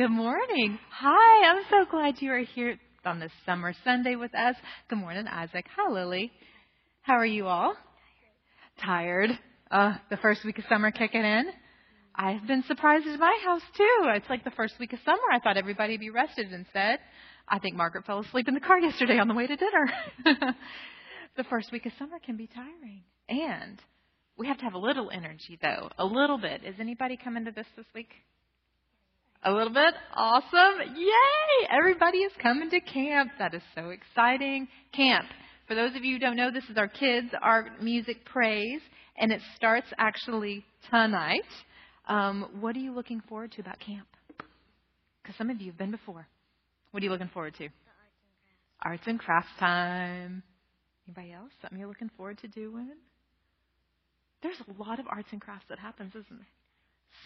[0.00, 0.78] Good morning.
[0.92, 4.56] Hi, I'm so glad you are here on this summer Sunday with us.
[4.88, 5.66] Good morning, Isaac.
[5.76, 6.32] Hi, Lily.
[7.02, 7.74] How are you all?
[8.82, 9.28] Tired.
[9.70, 11.50] Uh, the first week of summer kicking in.
[12.14, 14.04] I've been surprised at my house too.
[14.14, 15.20] It's like the first week of summer.
[15.30, 16.50] I thought everybody would be rested.
[16.50, 16.98] Instead,
[17.46, 19.92] I think Margaret fell asleep in the car yesterday on the way to dinner.
[21.36, 23.02] the first week of summer can be tiring.
[23.28, 23.78] And
[24.38, 25.90] we have to have a little energy though.
[25.98, 26.64] A little bit.
[26.64, 28.08] Is anybody coming to this this week?
[29.42, 29.94] A little bit?
[30.14, 30.94] Awesome.
[30.96, 31.68] Yay!
[31.70, 33.30] Everybody is coming to camp.
[33.38, 34.68] That is so exciting.
[34.92, 35.24] Camp.
[35.66, 38.82] For those of you who don't know, this is our kids' art music praise,
[39.16, 41.46] and it starts actually tonight.
[42.06, 44.06] Um, what are you looking forward to about camp?
[45.22, 46.26] Because some of you have been before.
[46.90, 47.68] What are you looking forward to?
[48.84, 50.42] Arts and crafts time.
[51.06, 51.50] Anybody else?
[51.62, 52.90] Something you're looking forward to doing?
[54.42, 56.46] There's a lot of arts and crafts that happens, isn't there?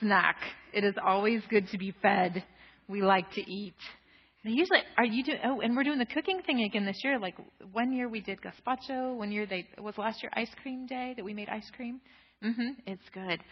[0.01, 0.37] Snack.
[0.73, 2.45] It is always good to be fed.
[2.89, 3.75] We like to eat.
[4.45, 5.39] Now, usually, are you doing?
[5.45, 7.19] Oh, and we're doing the cooking thing again this year.
[7.19, 7.35] Like
[7.73, 9.17] one year we did gazpacho.
[9.17, 12.01] One year they was last year ice cream day that we made ice cream.
[12.43, 12.77] Mhm.
[12.87, 13.43] It's good.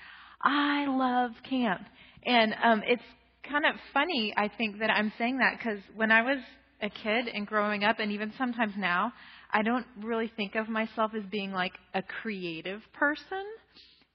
[0.43, 1.83] I love camp,
[2.27, 3.03] and um, it's
[3.49, 4.35] kind of funny.
[4.37, 6.39] I think that I'm saying that because when I was
[6.83, 9.13] a kid and growing up, and even sometimes now,
[9.53, 13.45] I don't really think of myself as being like a creative person.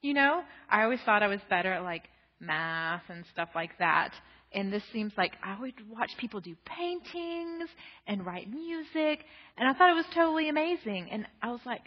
[0.00, 2.04] You know, I always thought I was better at like
[2.40, 4.12] math and stuff like that.
[4.52, 7.68] And this seems like I would watch people do paintings
[8.06, 9.24] and write music,
[9.58, 11.08] and I thought it was totally amazing.
[11.12, 11.82] And I was like,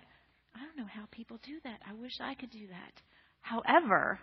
[0.56, 1.80] I don't know how people do that.
[1.90, 2.94] I wish I could do that.
[3.42, 4.20] However,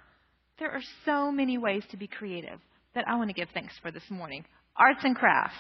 [0.61, 2.61] there are so many ways to be creative
[2.95, 4.45] that I want to give thanks for this morning.
[4.77, 5.57] Arts and crafts,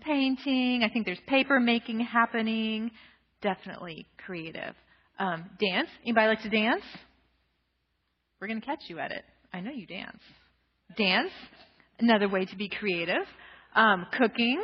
[0.00, 0.82] painting.
[0.84, 2.90] I think there's paper making happening.
[3.42, 4.74] Definitely creative.
[5.20, 5.88] Um, dance.
[6.02, 6.82] Anybody like to dance?
[8.40, 9.24] We're going to catch you at it.
[9.52, 10.20] I know you dance.
[10.96, 11.32] Dance.
[11.98, 13.26] Another way to be creative.
[13.74, 14.62] Um, cooking.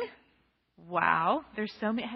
[0.87, 1.41] Wow.
[1.55, 2.07] There's so many.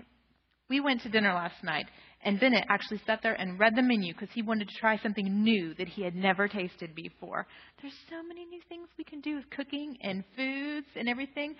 [0.69, 1.88] We went to dinner last night,
[2.23, 5.44] and Bennett actually sat there and read the menu because he wanted to try something
[5.44, 7.47] new that he had never tasted before.
[7.81, 11.55] There's so many new things we can do with cooking and foods and everything.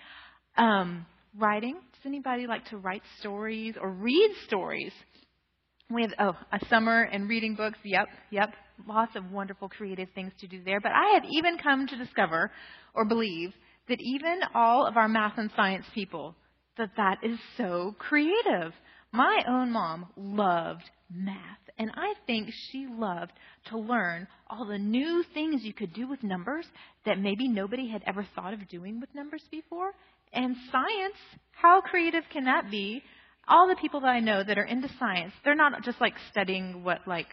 [0.56, 1.06] Um,
[1.38, 1.74] writing.
[1.74, 4.92] Does anybody like to write stories or read stories?
[5.90, 7.78] We have oh a summer and reading books.
[7.82, 8.54] Yep, yep.
[8.86, 10.80] Lots of wonderful creative things to do there.
[10.80, 12.50] But I have even come to discover
[12.94, 13.52] or believe
[13.88, 16.34] that even all of our math and science people
[16.80, 18.72] that that is so creative.
[19.12, 23.32] My own mom loved math, and I think she loved
[23.66, 26.64] to learn all the new things you could do with numbers
[27.04, 29.92] that maybe nobody had ever thought of doing with numbers before.
[30.32, 31.16] And science,
[31.50, 33.02] how creative can that be?
[33.48, 36.84] All the people that I know that are into science, they're not just like studying
[36.84, 37.26] what like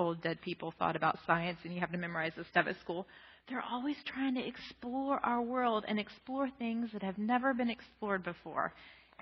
[0.00, 3.06] old dead people thought about science and you have to memorize this stuff at school.
[3.48, 8.24] They're always trying to explore our world and explore things that have never been explored
[8.24, 8.72] before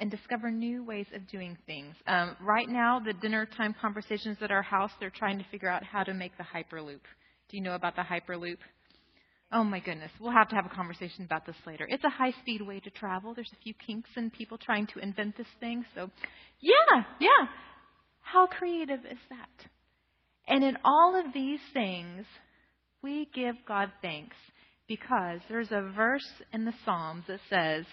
[0.01, 1.95] and discover new ways of doing things.
[2.07, 5.83] Um, right now, the dinner time conversations at our house, they're trying to figure out
[5.83, 7.01] how to make the Hyperloop.
[7.49, 8.59] Do you know about the Hyperloop?
[9.51, 11.87] Oh my goodness, we'll have to have a conversation about this later.
[11.89, 13.35] It's a high speed way to travel.
[13.35, 15.87] There's a few kinks in people trying to invent this thing.
[15.95, 16.11] So,
[16.61, 17.49] yeah, yeah.
[18.21, 19.71] How creative is that?
[20.49, 22.25] And in all of these things,
[23.03, 24.37] we give God thanks
[24.89, 27.85] because there's a verse in the Psalms that says,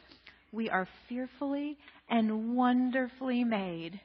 [0.51, 1.77] We are fearfully
[2.09, 3.99] and wonderfully made.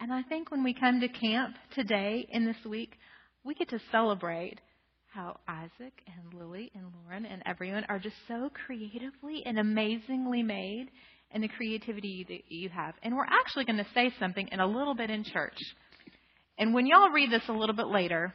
[0.00, 2.92] And I think when we come to camp today in this week,
[3.44, 4.60] we get to celebrate
[5.12, 10.86] how Isaac and Lily and Lauren and everyone are just so creatively and amazingly made
[11.32, 12.94] and the creativity that you have.
[13.02, 15.58] And we're actually going to say something in a little bit in church.
[16.58, 18.34] And when y'all read this a little bit later,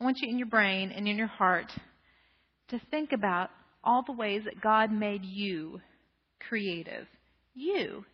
[0.00, 1.70] I want you in your brain and in your heart
[2.68, 3.50] to think about
[3.82, 5.80] all the ways that God made you
[6.48, 7.06] creative.
[7.54, 8.04] You.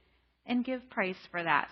[0.46, 1.68] And give praise for that.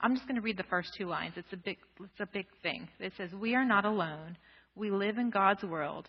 [0.00, 1.34] I'm just going to read the first two lines.
[1.36, 2.88] It's a big, it's a big thing.
[2.98, 4.36] It says, We are not alone.
[4.74, 6.08] We live in God's world.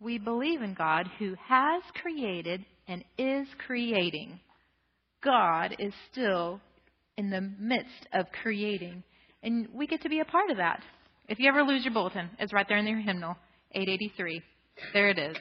[0.00, 4.40] We believe in God who has created and is creating.
[5.24, 6.60] God is still
[7.16, 9.02] in the midst of creating,
[9.46, 10.82] and we get to be a part of that.
[11.28, 13.36] If you ever lose your bulletin, it's right there in your hymnal,
[13.72, 14.42] 883.
[14.92, 15.36] There it is.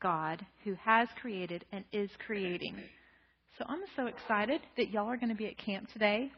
[0.00, 2.76] God who has created and is creating.
[3.58, 6.30] So I'm so excited that y'all are going to be at camp today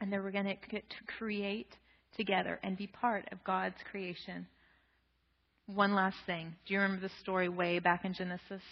[0.00, 1.74] and that we're going to get to create
[2.16, 4.46] together and be part of God's creation.
[5.66, 6.54] One last thing.
[6.66, 8.62] Do you remember the story way back in Genesis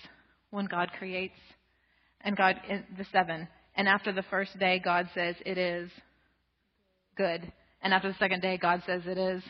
[0.51, 1.39] when God creates?
[2.21, 2.55] And God,
[2.97, 3.49] the seven.
[3.75, 5.91] And after the first day, God says, It is
[7.17, 7.53] good.
[7.83, 9.43] And after the second day, God says, It is.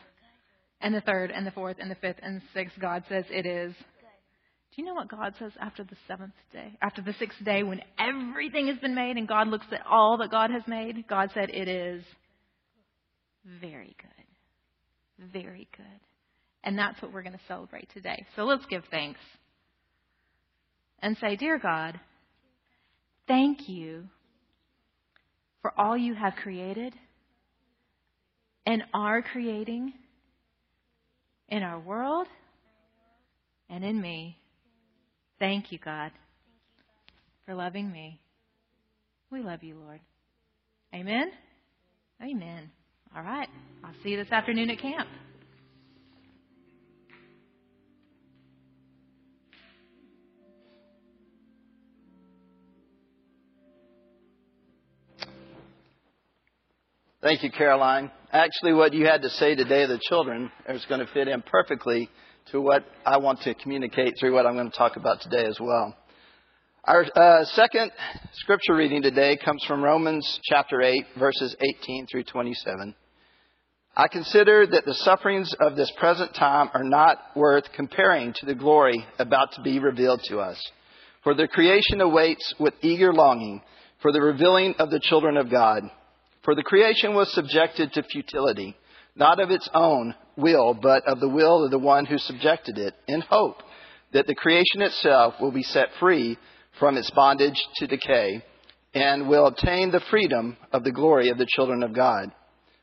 [0.81, 3.47] And the third, and the fourth, and the fifth, and the sixth, God says, It
[3.47, 3.75] is.
[4.75, 6.79] Do you know what God says after the seventh day?
[6.81, 10.31] After the sixth day, when everything has been made and God looks at all that
[10.31, 12.03] God has made, God said, It is
[13.61, 15.31] very good.
[15.31, 15.87] Very good.
[16.64, 18.25] And that's what we're going to celebrate today.
[18.35, 19.20] So let's give thanks
[21.00, 22.00] and say, Dear God,
[23.29, 24.05] thank you
[25.61, 26.94] for all you have created
[28.67, 29.93] and are creating
[31.49, 32.26] in our world
[33.69, 34.38] and in me.
[35.38, 36.12] Thank you, God,
[37.44, 38.20] for loving me.
[39.31, 40.00] We love you, Lord.
[40.94, 41.32] Amen?
[42.23, 42.70] Amen.
[43.17, 43.49] All right.
[43.82, 45.09] I'll see you this afternoon at camp.
[57.23, 58.11] Thank you, Caroline.
[58.34, 61.43] Actually, what you had to say today to the children is going to fit in
[61.43, 62.08] perfectly
[62.50, 65.61] to what I want to communicate through what I'm going to talk about today as
[65.61, 65.94] well.
[66.84, 67.93] Our uh, second
[68.32, 72.94] scripture reading today comes from Romans chapter 8, verses 18 through 27.
[73.94, 78.55] I consider that the sufferings of this present time are not worth comparing to the
[78.55, 80.58] glory about to be revealed to us.
[81.23, 83.61] For the creation awaits with eager longing
[84.00, 85.82] for the revealing of the children of God.
[86.44, 88.76] For the creation was subjected to futility
[89.14, 92.94] not of its own will, but of the will of the one who subjected it,
[93.06, 93.56] in hope
[94.12, 96.38] that the creation itself will be set free
[96.78, 98.42] from its bondage to decay
[98.94, 102.30] and will obtain the freedom of the glory of the children of God.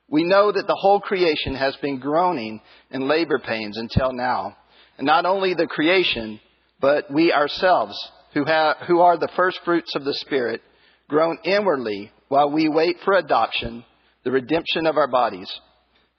[0.07, 4.57] We know that the whole creation has been groaning in labor pains until now.
[4.97, 6.39] And not only the creation,
[6.79, 7.95] but we ourselves,
[8.33, 10.61] who, have, who are the first fruits of the Spirit,
[11.07, 13.83] groan inwardly while we wait for adoption,
[14.23, 15.51] the redemption of our bodies.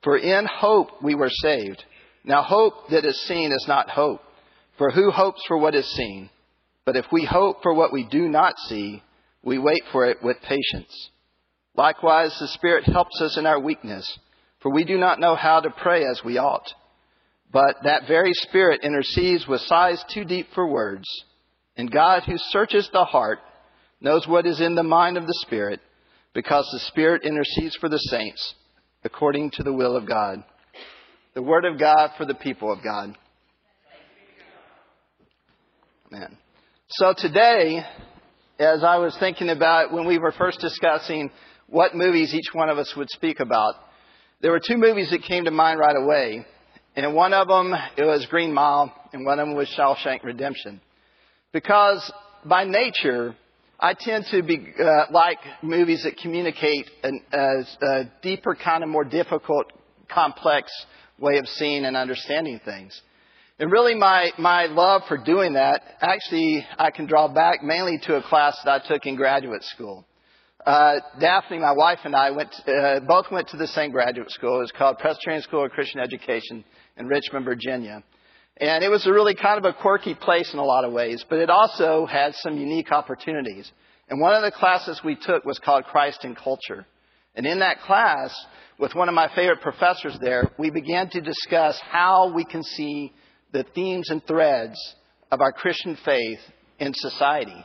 [0.03, 1.83] For in hope we were saved.
[2.25, 4.21] Now hope that is seen is not hope.
[4.77, 6.31] For who hopes for what is seen?
[6.85, 9.03] But if we hope for what we do not see,
[9.43, 11.11] we wait for it with patience.
[11.77, 14.19] Likewise, the Spirit helps us in our weakness,
[14.61, 16.67] for we do not know how to pray as we ought.
[17.53, 21.07] But that very Spirit intercedes with sighs too deep for words.
[21.77, 23.39] And God, who searches the heart,
[24.01, 25.81] knows what is in the mind of the Spirit,
[26.35, 28.55] because the Spirit intercedes for the saints
[29.05, 30.45] according to the will of God.
[31.35, 33.17] The Word of God for the people of God.
[36.13, 36.37] Amen.
[36.89, 37.85] So today,
[38.59, 41.31] as I was thinking about when we were first discussing
[41.69, 43.75] what movies each one of us would speak about,
[44.41, 46.45] there were two movies that came to mind right away.
[46.97, 50.81] And one of them, it was Green Mile, and one of them was Shawshank Redemption.
[51.53, 52.13] Because
[52.45, 53.37] by nature,
[53.83, 58.91] I tend to be uh, like movies that communicate an, a, a deeper, kind of
[58.91, 59.73] more difficult,
[60.13, 60.71] complex
[61.19, 63.01] way of seeing and understanding things.
[63.59, 68.17] And really, my, my love for doing that, actually, I can draw back mainly to
[68.17, 70.05] a class that I took in graduate school.
[70.65, 74.59] Uh, Daphne, my wife, and I went, uh, both went to the same graduate school.
[74.59, 76.65] It was called Presbyterian School of Christian Education
[76.99, 78.03] in Richmond, Virginia.
[78.61, 81.25] And it was a really kind of a quirky place in a lot of ways,
[81.29, 83.73] but it also had some unique opportunities.
[84.11, 86.87] And one of the classes we took was called Christ and Culture.
[87.35, 88.35] And in that class,
[88.79, 93.13] with one of my favorite professors there, we began to discuss how we can see
[93.53, 94.77] the themes and threads
[95.31, 96.41] of our Christian faith
[96.79, 97.65] in society.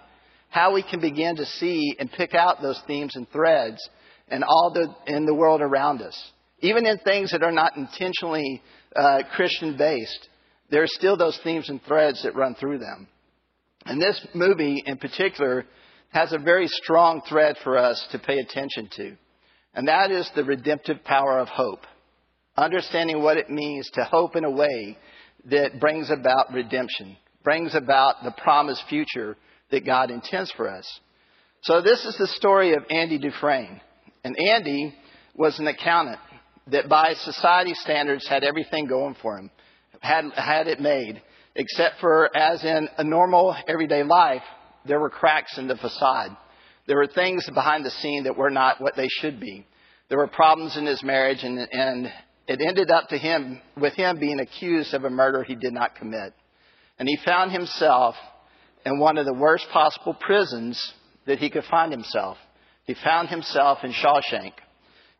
[0.50, 3.78] How we can begin to see and pick out those themes and threads
[4.32, 6.32] in all the, in the world around us.
[6.62, 8.62] Even in things that are not intentionally
[8.96, 10.30] uh, Christian based
[10.70, 13.08] there are still those themes and threads that run through them.
[13.86, 15.66] And this movie in particular
[16.10, 19.16] has a very strong thread for us to pay attention to.
[19.74, 21.82] And that is the redemptive power of hope.
[22.58, 24.98] Understanding what it means to hope in a way
[25.50, 29.36] that brings about redemption, brings about the promised future
[29.72, 30.88] that God intends for us.
[31.64, 33.82] So this is the story of Andy Dufresne.
[34.24, 34.96] And Andy
[35.36, 36.20] was an accountant
[36.68, 39.52] that by society standards had everything going for him
[40.06, 41.22] had, had it made,
[41.56, 44.44] except for as in a normal everyday life,
[44.86, 46.36] there were cracks in the facade.
[46.88, 49.66] There were things behind the scene that were not what they should be.
[50.10, 52.12] There were problems in his marriage, and, and
[52.48, 55.96] it ended up to him with him being accused of a murder he did not
[55.96, 56.34] commit.
[57.00, 58.16] And he found himself
[58.86, 60.94] in one of the worst possible prisons
[61.26, 62.38] that he could find himself.
[62.86, 64.54] He found himself in Shawshank.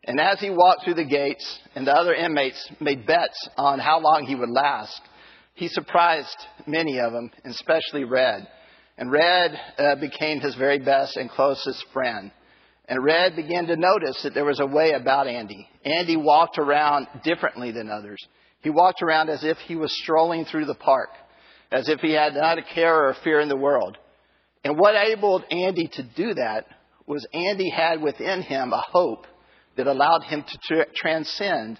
[0.06, 4.00] And as he walked through the gates and the other inmates made bets on how
[4.00, 5.00] long he would last,
[5.54, 6.36] he surprised
[6.66, 8.46] many of them, especially Red.
[8.98, 12.30] And Red uh, became his very best and closest friend.
[12.88, 15.68] And Red began to notice that there was a way about Andy.
[15.84, 18.24] Andy walked around differently than others.
[18.62, 21.10] He walked around as if he was strolling through the park.
[21.72, 23.98] as if he had not a care or fear in the world.
[24.64, 26.66] And what enabled Andy to do that
[27.06, 29.26] was Andy had within him a hope
[29.76, 31.78] that allowed him to tra- transcend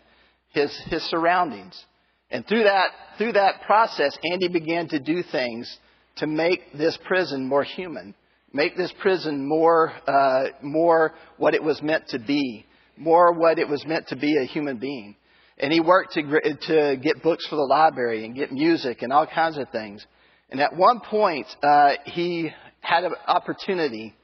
[0.50, 1.82] his, his surroundings.
[2.30, 2.88] And through that,
[3.18, 5.78] through that process, Andy began to do things
[6.16, 8.14] to make this prison more human,
[8.52, 13.68] make this prison more, uh, more what it was meant to be, more what it
[13.68, 15.14] was meant to be a human being.
[15.58, 19.26] And he worked to, to get books for the library and get music and all
[19.26, 20.04] kinds of things.
[20.50, 22.50] And at one point, uh, he
[22.80, 24.14] had an opportunity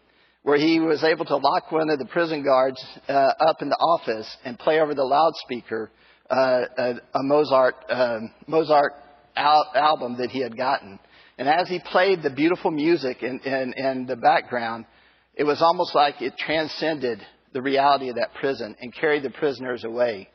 [0.43, 3.77] where he was able to lock one of the prison guards uh, up in the
[3.77, 5.91] office and play over the loudspeaker
[6.31, 8.93] uh, a, a, Mozart um, Mozart
[9.37, 10.99] al- album that he had gotten.
[11.39, 14.87] And as he played the beautiful music in, in, in the background,
[15.35, 17.21] it was almost like it transcended
[17.53, 20.29] the reality of that prison and carried the prisoners away.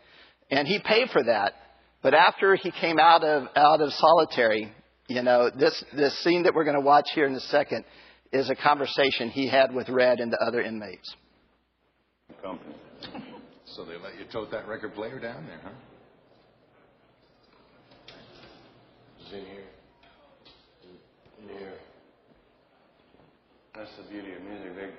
[0.49, 1.53] And he paid for that.
[2.01, 4.71] But after he came out of out of solitary,
[5.07, 7.85] you know, this this scene that we're going to watch here in a second
[8.31, 11.15] is a conversation he had with Red and the other inmates.
[12.41, 12.75] Company.
[13.65, 15.69] So they let you tote that record player down there, huh?
[19.22, 19.63] It's in here.
[21.41, 21.74] In here.
[23.75, 24.75] That's the beauty of music.
[24.75, 24.89] They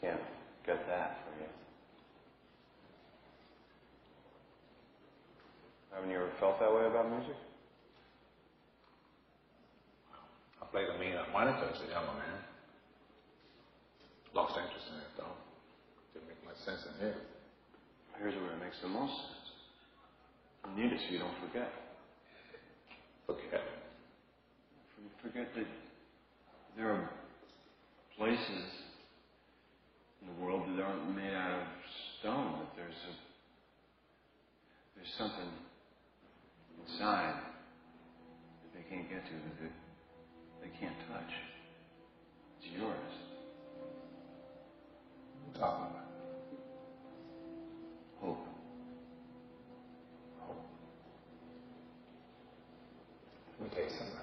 [0.00, 0.20] can't
[0.66, 1.48] get that for you.
[5.94, 7.36] Haven't you ever felt that way about music?
[10.68, 12.44] I played a mean harmonica as a young man.
[14.34, 15.32] Lost interest in it, though.
[16.12, 17.16] Didn't make much sense in here.
[18.20, 19.48] Here's where it makes the most sense.
[20.68, 21.72] You need it so you don't forget.
[23.24, 23.64] Forget.
[25.22, 25.66] Forget that
[26.76, 27.10] there are
[28.18, 28.68] places
[30.20, 31.66] in the world that aren't made out of
[32.20, 33.14] stone, that there's a
[34.96, 35.48] there's something
[36.84, 37.40] inside
[38.60, 39.70] that they can't get to, that
[40.80, 41.32] can't touch.
[42.60, 42.94] It's yours.
[45.56, 45.90] About
[48.20, 48.46] Hope.
[50.40, 50.62] hope.
[53.58, 54.16] Let me tell you something.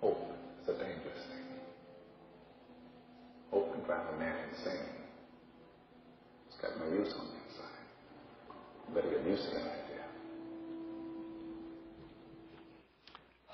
[0.00, 0.18] Hope
[0.62, 1.44] is a dangerous thing.
[3.50, 4.86] Hope can drive a man insane.
[6.48, 7.86] It's got no use on the inside.
[8.88, 9.75] You better get used to that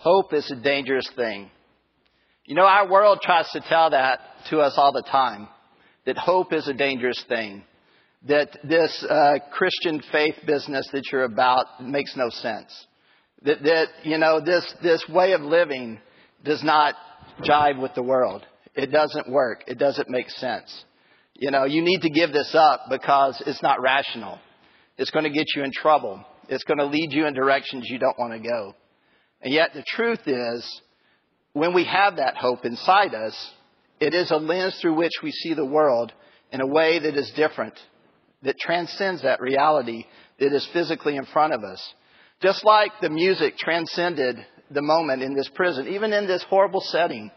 [0.03, 1.49] Hope is a dangerous thing.
[2.45, 4.19] You know, our world tries to tell that
[4.51, 5.47] to us all the time.
[6.07, 7.63] That hope is a dangerous thing.
[8.27, 12.87] That this uh, Christian faith business that you're about makes no sense.
[13.45, 16.01] That, that, you know, this, this way of living
[16.45, 16.97] does not
[17.49, 18.45] jive with the world.
[18.75, 19.63] It doesn't work.
[19.69, 20.85] It doesn't make sense.
[21.35, 24.41] You know, you need to give this up because it's not rational.
[24.99, 26.25] It's going to get you in trouble.
[26.49, 28.75] It's going to lead you in directions you don't want to go.
[29.43, 30.83] And yet the truth is,
[31.53, 33.53] when we have that hope inside us,
[34.01, 36.13] it is a lens through which we see the world
[36.51, 37.75] in a way that is different,
[38.43, 40.05] that transcends that reality
[40.39, 41.95] that is physically in front of us.
[42.41, 44.37] Just like the music transcended
[44.71, 47.31] the moment in this prison, even in this horrible setting,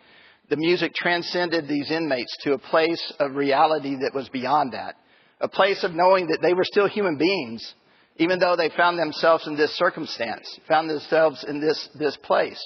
[0.50, 4.96] the music transcended these inmates to a place of reality that was beyond that.
[5.42, 7.74] A place of knowing that they were still human beings,
[8.18, 12.62] even though they found themselves in this circumstance, found themselves in this, this place.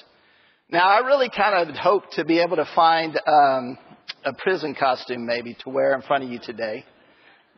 [0.72, 3.78] Now, I really kind of hoped to be able to find um,
[4.24, 6.86] a prison costume maybe to wear in front of you today.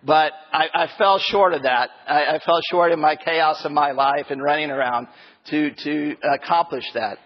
[0.03, 1.89] But I, I fell short of that.
[2.07, 5.07] I, I fell short in my chaos of my life and running around
[5.49, 7.17] to, to accomplish that.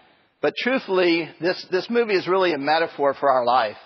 [0.42, 3.76] But truthfully, this, this movie is really a metaphor for our life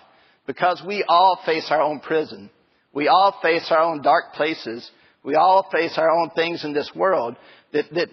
[0.45, 2.49] because we all face our own prison.
[2.93, 4.89] We all face our own dark places.
[5.23, 7.35] We all face our own things in this world
[7.73, 8.09] that, that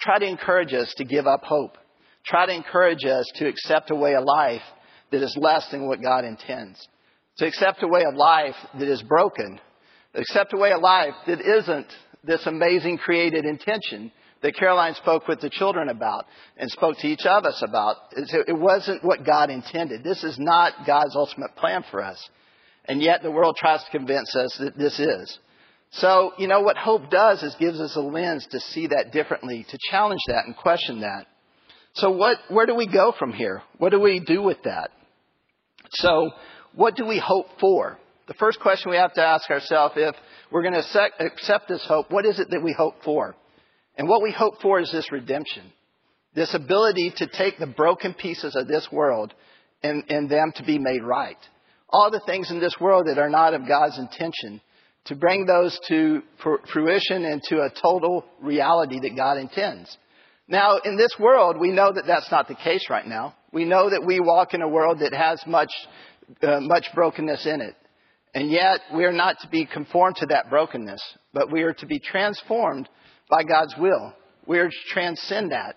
[0.00, 1.76] try to encourage us to give up hope.
[2.24, 4.62] Try to encourage us to accept a way of life
[5.10, 6.86] that is less than what God intends.
[7.38, 9.58] To accept a way of life that is broken.
[10.14, 11.86] Accept a way of life that isn't
[12.22, 16.26] this amazing created intention that Caroline spoke with the children about
[16.56, 17.96] and spoke to each of us about.
[18.12, 20.04] It wasn't what God intended.
[20.04, 22.28] This is not God's ultimate plan for us.
[22.84, 25.38] And yet the world tries to convince us that this is.
[25.92, 29.66] So, you know, what hope does is gives us a lens to see that differently,
[29.68, 31.26] to challenge that and question that.
[31.94, 33.62] So what, where do we go from here?
[33.76, 34.90] What do we do with that?
[35.90, 36.30] So,
[36.74, 37.98] what do we hope for?
[38.26, 40.14] The first question we have to ask ourselves if
[40.50, 43.36] we're going to accept this hope, what is it that we hope for?
[43.98, 45.70] And what we hope for is this redemption.
[46.34, 49.34] This ability to take the broken pieces of this world
[49.82, 51.36] and, and them to be made right.
[51.90, 54.62] All the things in this world that are not of God's intention,
[55.06, 56.22] to bring those to
[56.72, 59.96] fruition and to a total reality that God intends.
[60.48, 63.34] Now, in this world, we know that that's not the case right now.
[63.52, 65.72] We know that we walk in a world that has much,
[66.42, 67.74] uh, much brokenness in it.
[68.34, 71.86] And yet, we are not to be conformed to that brokenness, but we are to
[71.86, 72.88] be transformed
[73.30, 74.14] by God's will.
[74.46, 75.76] We are to transcend that.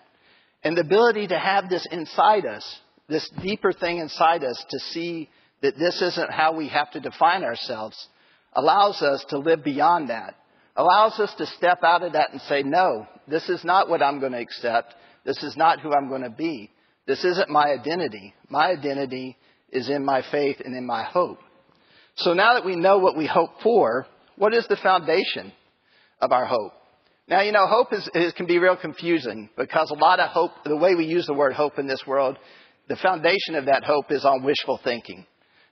[0.64, 5.28] And the ability to have this inside us, this deeper thing inside us to see
[5.62, 8.08] that this isn't how we have to define ourselves,
[8.56, 10.34] allows us to live beyond that.
[10.74, 14.18] Allows us to step out of that and say, no, this is not what I'm
[14.18, 14.94] going to accept.
[15.24, 16.70] This is not who I'm going to be.
[17.06, 18.34] This isn't my identity.
[18.48, 19.36] My identity
[19.70, 21.38] is in my faith and in my hope.
[22.16, 25.52] So now that we know what we hope for, what is the foundation
[26.20, 26.72] of our hope?
[27.28, 30.52] Now, you know, hope is, is, can be real confusing because a lot of hope,
[30.64, 32.38] the way we use the word hope in this world,
[32.88, 35.26] the foundation of that hope is on wishful thinking.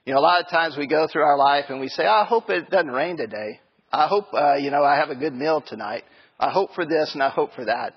[0.05, 2.25] You know, a lot of times we go through our life and we say, I
[2.25, 3.59] hope it doesn't rain today.
[3.91, 6.03] I hope, uh, you know, I have a good meal tonight.
[6.39, 7.95] I hope for this and I hope for that.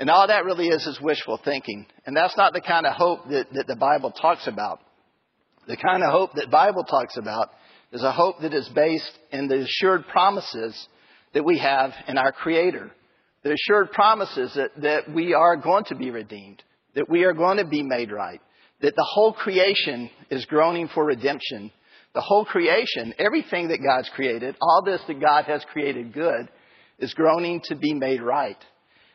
[0.00, 1.86] And all that really is is wishful thinking.
[2.04, 4.80] And that's not the kind of hope that, that the Bible talks about.
[5.68, 7.50] The kind of hope that Bible talks about
[7.92, 10.88] is a hope that is based in the assured promises
[11.32, 12.90] that we have in our Creator.
[13.44, 16.64] The assured promises that, that we are going to be redeemed,
[16.96, 18.40] that we are going to be made right,
[18.80, 21.70] that the whole creation is groaning for redemption.
[22.14, 26.48] The whole creation, everything that God's created, all this that God has created good,
[26.98, 28.56] is groaning to be made right.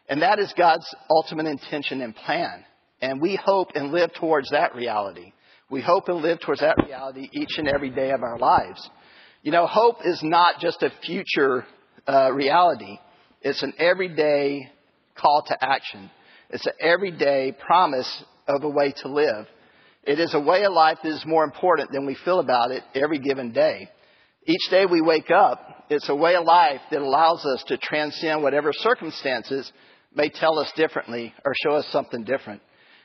[0.07, 2.63] And that is God's ultimate intention and plan.
[3.01, 5.33] And we hope and live towards that reality.
[5.69, 8.87] We hope and live towards that reality each and every day of our lives.
[9.41, 11.65] You know, hope is not just a future
[12.07, 12.99] uh, reality.
[13.41, 14.69] It's an everyday
[15.15, 16.11] call to action.
[16.49, 19.48] It's an everyday promise of a way to live.
[20.03, 22.83] It is a way of life that is more important than we feel about it
[22.95, 23.89] every given day.
[24.45, 28.41] Each day we wake up, it's a way of life that allows us to transcend
[28.41, 29.71] whatever circumstances
[30.15, 32.62] may tell us differently or show us something different.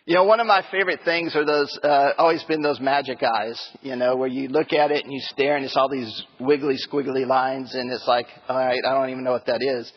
[0.07, 3.61] You know, one of my favorite things are those, uh, always been those magic eyes,
[3.83, 6.77] you know, where you look at it and you stare and it's all these wiggly,
[6.77, 9.93] squiggly lines and it's like, all right, I don't even know what that is.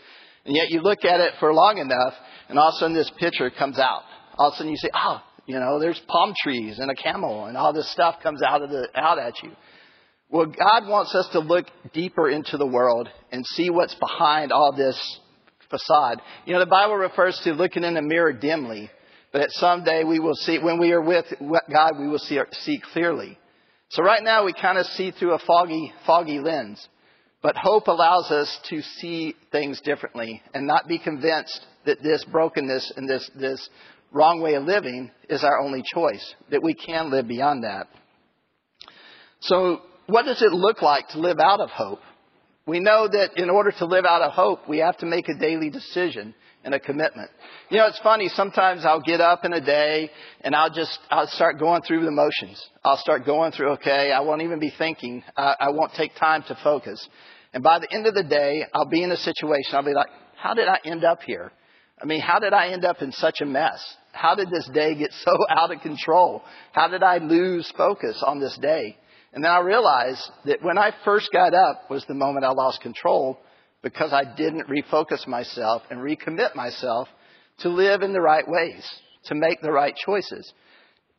[0.45, 2.15] And yet you look at it for long enough
[2.49, 4.01] and all of a sudden this picture comes out.
[4.39, 7.45] All of a sudden you say, oh, you know, there's palm trees and a camel
[7.45, 9.49] and all this stuff comes out of the, out at you.
[10.29, 14.75] Well, God wants us to look deeper into the world and see what's behind all
[14.77, 15.19] this
[15.71, 16.21] facade.
[16.45, 18.91] You know, the Bible refers to looking in the mirror dimly,
[19.31, 22.79] but at someday we will see, when we are with God, we will see, see
[22.93, 23.39] clearly.
[23.89, 26.87] So right now we kind of see through a foggy, foggy lens.
[27.41, 32.93] But hope allows us to see things differently and not be convinced that this brokenness
[32.95, 33.67] and this, this
[34.11, 37.87] wrong way of living is our only choice, that we can live beyond that.
[39.41, 41.99] So what does it look like to live out of hope?
[42.65, 45.37] We know that in order to live out of hope, we have to make a
[45.37, 47.29] daily decision and a commitment.
[47.69, 48.27] You know, it's funny.
[48.29, 52.11] Sometimes I'll get up in a day and I'll just, I'll start going through the
[52.11, 52.63] motions.
[52.83, 55.23] I'll start going through, okay, I won't even be thinking.
[55.37, 57.07] I, I won't take time to focus.
[57.53, 60.09] And by the end of the day, I'll be in a situation, I'll be like,
[60.35, 61.51] how did I end up here?
[62.01, 63.83] I mean, how did I end up in such a mess?
[64.11, 66.43] How did this day get so out of control?
[66.71, 68.97] How did I lose focus on this day?
[69.33, 72.81] And then I realized that when I first got up was the moment I lost
[72.81, 73.39] control
[73.81, 77.07] because I didn't refocus myself and recommit myself
[77.59, 78.89] to live in the right ways,
[79.25, 80.51] to make the right choices.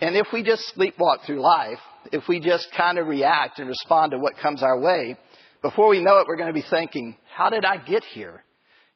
[0.00, 1.78] And if we just sleepwalk through life,
[2.10, 5.16] if we just kind of react and respond to what comes our way,
[5.62, 8.42] before we know it, we're going to be thinking, how did I get here?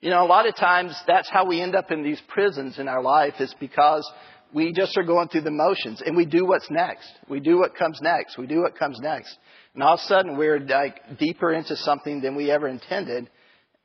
[0.04, 2.88] You know, a lot of times that's how we end up in these prisons in
[2.88, 4.06] our life is because
[4.52, 7.10] we just are going through the motions and we do what's next.
[7.30, 8.36] We do what comes next.
[8.36, 9.34] We do what comes next.
[9.72, 13.30] And all of a sudden we're like deeper into something than we ever intended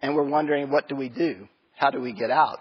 [0.01, 1.47] and we're wondering what do we do?
[1.77, 2.57] How do we get out?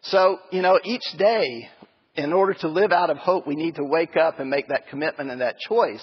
[0.00, 1.68] So, you know, each day,
[2.14, 4.88] in order to live out of hope, we need to wake up and make that
[4.88, 6.02] commitment and that choice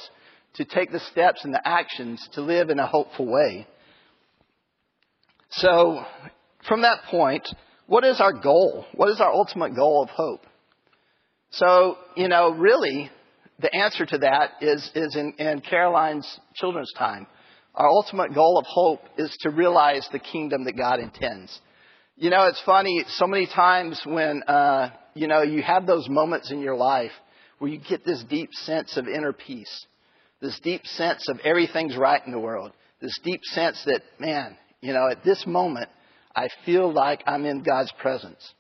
[0.58, 3.66] to take the steps and the actions to live in a hopeful way.
[5.50, 6.06] So,
[6.68, 7.48] from that point,
[7.88, 8.86] what is our goal?
[8.96, 10.46] What is our ultimate goal of hope?
[11.52, 13.12] So, you know, really,
[13.60, 17.28] the answer to that is, is in, in Caroline's children's time.
[17.76, 21.60] Our ultimate goal of hope is to realize the kingdom that God intends.
[22.16, 26.52] You know, it's funny, so many times when, uh, you know, you have those moments
[26.52, 27.12] in your life
[27.58, 29.86] where you get this deep sense of inner peace,
[30.40, 32.72] this deep sense of everything's right in the world,
[33.02, 35.90] this deep sense that, man, you know, at this moment,
[36.36, 38.54] I feel like I'm in God's presence.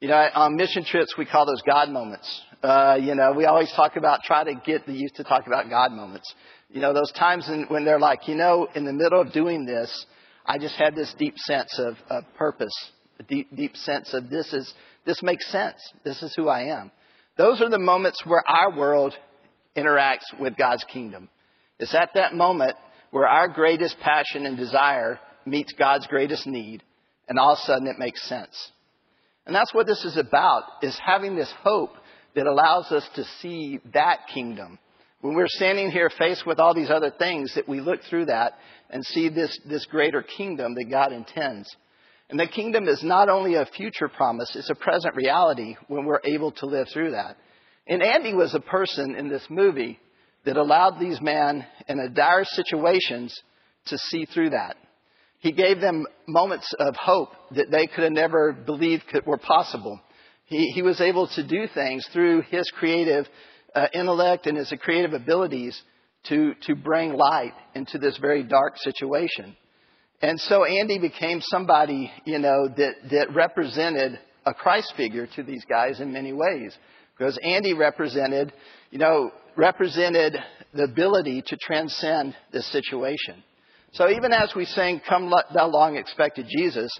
[0.00, 2.42] You know, on mission trips, we call those God moments.
[2.62, 5.68] Uh, you know, we always talk about, try to get the youth to talk about
[5.68, 6.32] God moments.
[6.70, 9.64] You know, those times in, when they're like, you know, in the middle of doing
[9.64, 10.06] this,
[10.46, 12.72] I just had this deep sense of, of purpose,
[13.18, 14.72] a deep, deep sense of this is,
[15.04, 15.76] This makes sense.
[16.04, 16.90] This is who I am.
[17.36, 19.14] Those are the moments where our world
[19.76, 21.28] interacts with God's kingdom.
[21.78, 22.74] It's at that moment
[23.10, 26.82] where our greatest passion and desire meets God's greatest need,
[27.28, 28.70] and all of a sudden it makes sense.
[29.46, 31.92] And that's what this is about, is having this hope
[32.34, 34.78] that allows us to see that kingdom.
[35.20, 38.52] When we're standing here faced with all these other things, that we look through that
[38.90, 41.74] and see this, this greater kingdom that God intends.
[42.30, 46.20] And the kingdom is not only a future promise, it's a present reality when we're
[46.24, 47.36] able to live through that.
[47.86, 49.98] And Andy was a person in this movie
[50.44, 53.34] that allowed these men in a dire situations
[53.86, 54.76] to see through that.
[55.40, 60.00] He gave them moments of hope that they could have never believed could, were possible.
[60.44, 63.26] He, he was able to do things through his creative
[63.74, 65.80] uh, intellect and his creative abilities
[66.24, 69.56] to, to bring light into this very dark situation.
[70.20, 75.64] And so Andy became somebody, you know, that, that represented a Christ figure to these
[75.68, 76.76] guys in many ways.
[77.16, 78.52] Because Andy represented,
[78.90, 80.36] you know, represented
[80.72, 83.42] the ability to transcend this situation.
[83.92, 86.90] So even as we sing, Come Thou Long Expected Jesus,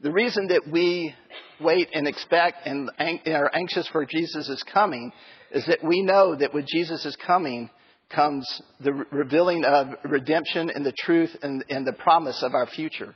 [0.00, 1.14] the reason that we
[1.60, 2.90] wait and expect and
[3.26, 5.12] are anxious for Jesus' coming
[5.50, 7.68] is that we know that with Jesus' coming
[8.08, 13.14] comes the revealing of redemption and the truth and, and the promise of our future.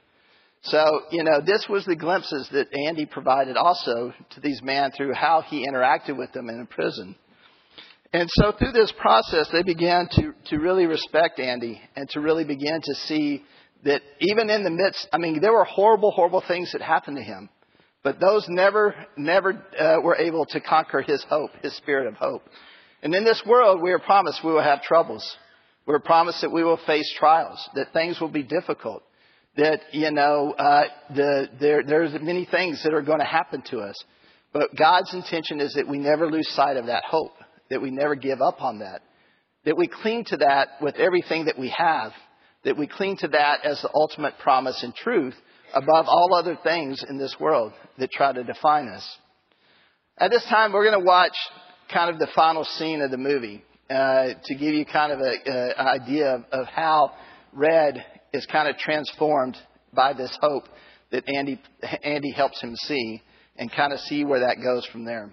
[0.65, 5.13] So, you know, this was the glimpses that Andy provided also to these men through
[5.15, 7.17] how he interacted with them in prison.
[8.13, 12.45] And so through this process, they began to, to really respect Andy and to really
[12.45, 13.43] begin to see
[13.85, 17.23] that even in the midst, I mean, there were horrible, horrible things that happened to
[17.23, 17.49] him,
[18.05, 22.43] but those never, never uh, were able to conquer his hope, his spirit of hope.
[23.03, 25.37] And in this world, we are promised we will have troubles.
[25.87, 29.03] We're promised that we will face trials, that things will be difficult,
[29.57, 33.79] that, you know, uh, the, there, there's many things that are going to happen to
[33.81, 33.97] us.
[34.53, 37.33] But God's intention is that we never lose sight of that hope
[37.73, 39.01] that we never give up on that,
[39.65, 42.13] that we cling to that with everything that we have,
[42.65, 45.35] that we cling to that as the ultimate promise and truth
[45.73, 49.19] above all other things in this world that try to define us.
[50.19, 51.33] At this time, we're going to watch
[51.91, 55.73] kind of the final scene of the movie uh, to give you kind of an
[55.79, 57.13] idea of, of how
[57.55, 58.05] Red
[58.35, 59.57] is kind of transformed
[59.95, 60.65] by this hope
[61.11, 61.59] that Andy,
[62.05, 63.23] Andy helps him see
[63.57, 65.33] and kind of see where that goes from there.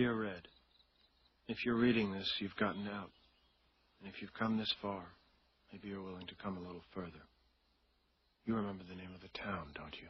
[0.00, 0.48] Dear Red,
[1.46, 3.10] if you're reading this, you've gotten out.
[4.00, 5.02] And if you've come this far,
[5.70, 7.20] maybe you're willing to come a little further.
[8.46, 10.08] You remember the name of the town, don't you?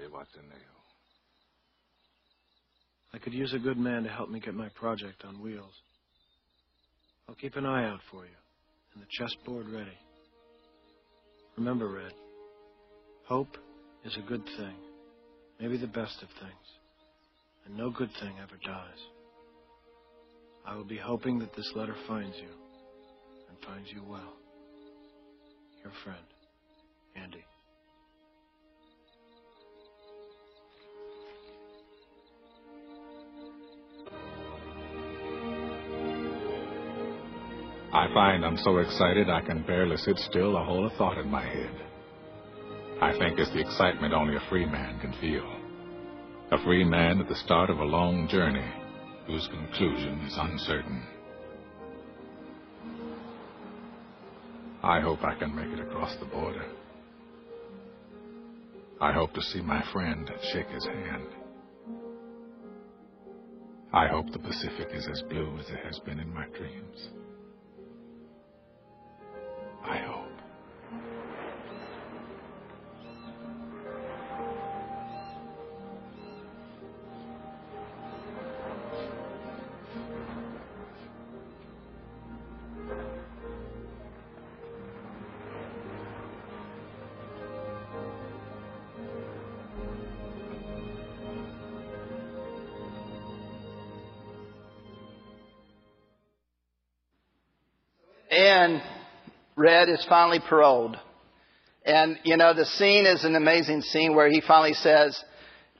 [0.00, 0.76] Zihuatanejo.
[3.14, 5.74] I could use a good man to help me get my project on wheels.
[7.28, 8.38] I'll keep an eye out for you,
[8.94, 9.98] and the chessboard ready.
[11.56, 12.12] Remember, Red,
[13.26, 13.56] hope
[14.04, 14.76] is a good thing
[15.60, 16.66] maybe the best of things,
[17.66, 18.98] and no good thing ever dies.
[20.66, 22.48] I will be hoping that this letter finds you,
[23.48, 24.34] and finds you well.
[25.82, 26.24] Your friend,
[27.16, 27.44] Andy.
[37.92, 41.70] I find I'm so excited I can barely sit still a thought in my head.
[43.00, 45.50] I think it's the excitement only a free man can feel.
[46.52, 48.70] A free man at the start of a long journey
[49.26, 51.02] whose conclusion is uncertain.
[54.82, 56.66] I hope I can make it across the border.
[59.00, 61.28] I hope to see my friend and shake his hand.
[63.94, 67.08] I hope the Pacific is as blue as it has been in my dreams.
[98.30, 98.80] And
[99.56, 100.96] Red is finally paroled.
[101.84, 105.20] And, you know, the scene is an amazing scene where he finally says,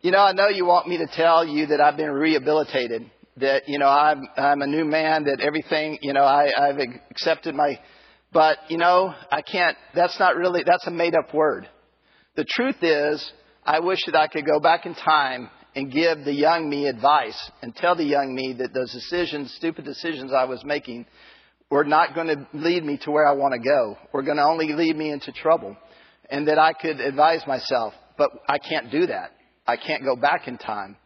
[0.02, 3.68] You know, I know you want me to tell you that I've been rehabilitated, that,
[3.68, 6.78] you know, I'm, I'm a new man, that everything, you know, I, I've
[7.10, 7.78] accepted my.
[8.32, 11.68] But, you know, I can't, that's not really, that's a made up word.
[12.36, 13.32] The truth is,
[13.64, 17.50] I wish that I could go back in time and give the young me advice
[17.62, 21.06] and tell the young me that those decisions, stupid decisions I was making,
[21.70, 23.96] were not going to lead me to where I want to go.
[24.12, 25.76] Were going to only lead me into trouble.
[26.28, 29.32] And that I could advise myself, but I can't do that.
[29.66, 30.96] I can't go back in time.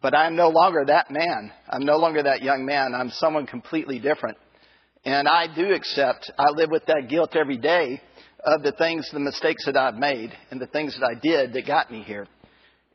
[0.00, 1.52] But I'm no longer that man.
[1.68, 2.94] I'm no longer that young man.
[2.94, 4.36] I'm someone completely different.
[5.04, 8.00] And I do accept, I live with that guilt every day
[8.44, 11.66] of the things, the mistakes that I've made and the things that I did that
[11.66, 12.26] got me here.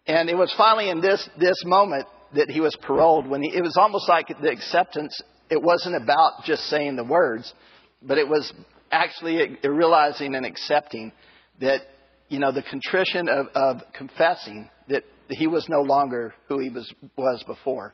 [0.06, 3.62] And it was finally in this, this moment that he was paroled when he, it
[3.62, 7.54] was almost like the acceptance, it wasn't about just saying the words,
[8.02, 8.52] but it was
[8.92, 11.12] actually realizing and accepting
[11.60, 11.82] that,
[12.30, 16.92] you know, the contrition of, of confessing that he was no longer who he was,
[17.18, 17.94] was before.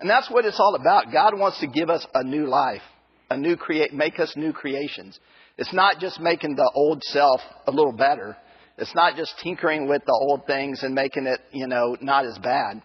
[0.00, 1.12] And that's what it's all about.
[1.12, 2.82] God wants to give us a new life,
[3.30, 5.18] a new create, make us new creations.
[5.56, 8.36] It's not just making the old self a little better.
[8.76, 12.38] It's not just tinkering with the old things and making it, you know, not as
[12.38, 12.80] bad.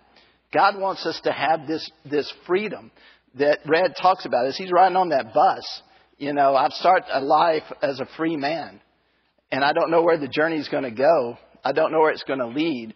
[0.52, 2.92] God wants us to have this, this freedom
[3.36, 5.82] that Red talks about is he's riding on that bus.
[6.18, 8.80] You know, I've started a life as a free man.
[9.52, 11.38] And I don't know where the journey's going to go.
[11.64, 12.94] I don't know where it's going to lead.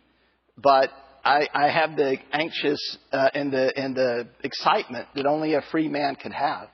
[0.58, 0.89] But
[1.23, 5.88] I, I have the anxious uh, and, the, and the excitement that only a free
[5.88, 6.69] man can have.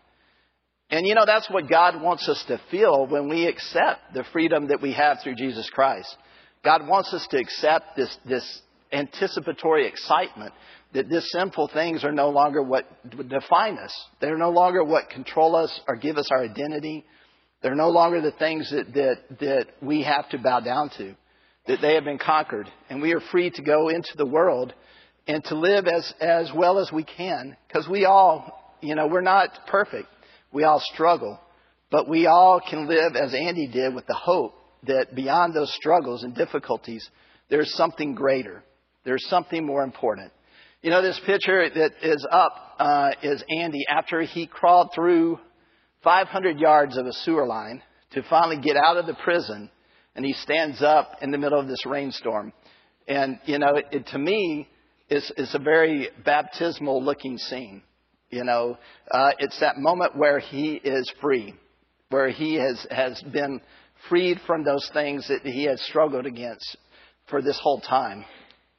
[0.90, 4.68] And you know, that's what God wants us to feel when we accept the freedom
[4.68, 6.16] that we have through Jesus Christ.
[6.64, 8.62] God wants us to accept this, this
[8.94, 10.54] anticipatory excitement
[10.94, 12.86] that these sinful things are no longer what
[13.28, 13.94] define us.
[14.22, 17.04] They're no longer what control us or give us our identity.
[17.62, 21.16] They're no longer the things that, that, that we have to bow down to,
[21.68, 22.70] that they have been conquered.
[22.90, 24.74] And we are free to go into the world
[25.28, 27.56] and to live as, as well as we can.
[27.68, 30.08] Because we all, you know, we're not perfect.
[30.52, 31.40] We all struggle.
[31.90, 36.24] But we all can live as Andy did with the hope that beyond those struggles
[36.24, 37.10] and difficulties,
[37.50, 38.64] there's something greater.
[39.04, 40.32] There's something more important.
[40.82, 45.40] You know, this picture that is up uh, is Andy after he crawled through
[46.04, 49.70] 500 yards of a sewer line to finally get out of the prison,
[50.16, 52.54] and he stands up in the middle of this rainstorm.
[53.08, 54.68] And, you know, it, it, to me,
[55.10, 57.82] it's, is a very baptismal looking scene.
[58.30, 58.78] You know,
[59.12, 61.54] uh, it's that moment where he is free,
[62.10, 63.62] where he has, has been
[64.10, 66.78] freed from those things that he has struggled against
[67.30, 68.26] for this whole time.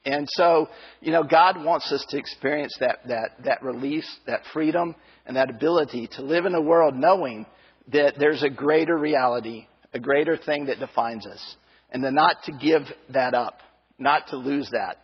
[0.05, 0.69] And so,
[1.01, 5.49] you know, God wants us to experience that, that, that release, that freedom, and that
[5.51, 7.47] ability to live in a world knowing
[7.93, 11.57] that there's a greater reality, a greater thing that defines us.
[11.91, 13.61] And then not to give that up,
[13.99, 14.99] not to lose that,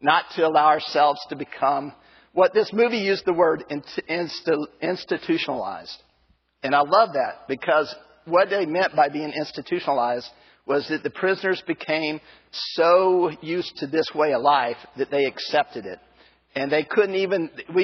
[0.00, 1.92] not to allow ourselves to become
[2.32, 3.64] what this movie used the word
[4.80, 6.02] institutionalized.
[6.62, 10.28] And I love that because what they meant by being institutionalized
[10.66, 15.84] was that the prisoners became so used to this way of life that they accepted
[15.84, 15.98] it.
[16.56, 17.82] And they couldn't even, we